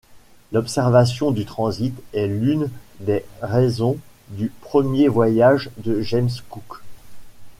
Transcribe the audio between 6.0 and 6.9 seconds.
James Cook.